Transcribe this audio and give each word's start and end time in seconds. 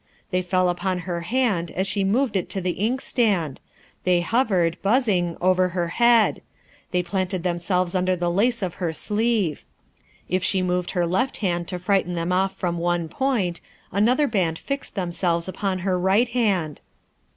They 0.31 0.41
fell 0.41 0.67
upon 0.67 1.01
her 1.05 1.21
hand 1.21 1.69
as 1.69 1.85
she 1.87 2.03
moved 2.03 2.35
it 2.35 2.49
to 2.49 2.59
the 2.59 2.71
inkstand; 2.71 3.61
they 4.03 4.21
hovered, 4.21 4.81
buzzing, 4.81 5.37
over 5.39 5.69
her 5.77 5.89
head; 5.89 6.41
they 6.89 7.03
planted 7.03 7.43
themselves 7.43 7.93
under 7.93 8.15
the 8.15 8.31
lace 8.31 8.63
of 8.63 8.73
her 8.81 8.93
sleeve. 8.93 9.63
If 10.27 10.43
she 10.43 10.63
moved 10.63 10.89
her 10.97 11.05
left 11.05 11.37
hand 11.37 11.67
to 11.67 11.77
frighten 11.77 12.15
them 12.15 12.31
off 12.31 12.55
from 12.55 12.79
one 12.79 13.09
point, 13.09 13.61
another 13.91 14.25
band 14.27 14.57
fixed 14.57 14.95
themselves 14.95 15.47
upon 15.47 15.77
her 15.85 15.99
right 15.99 16.29
hand. 16.29 16.81